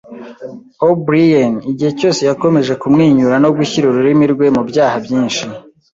[0.87, 1.53] O'Brien.
[1.71, 5.43] Igihe cyose yakomeje kumwenyura no gushyira ururimi rwe mubyaha byinshi,